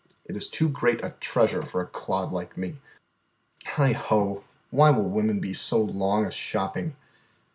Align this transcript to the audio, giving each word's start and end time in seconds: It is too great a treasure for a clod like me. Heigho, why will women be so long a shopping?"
It 0.25 0.35
is 0.35 0.49
too 0.49 0.67
great 0.67 1.05
a 1.05 1.11
treasure 1.19 1.61
for 1.61 1.79
a 1.79 1.85
clod 1.85 2.31
like 2.31 2.57
me. 2.57 2.79
Heigho, 3.63 4.41
why 4.71 4.89
will 4.89 5.07
women 5.07 5.39
be 5.39 5.53
so 5.53 5.79
long 5.79 6.25
a 6.25 6.31
shopping?" 6.31 6.95